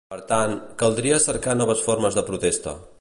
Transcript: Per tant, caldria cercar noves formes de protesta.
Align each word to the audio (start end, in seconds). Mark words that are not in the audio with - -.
Per 0.13 0.17
tant, 0.29 0.53
caldria 0.83 1.19
cercar 1.27 1.55
noves 1.59 1.85
formes 1.91 2.19
de 2.21 2.25
protesta. 2.31 2.75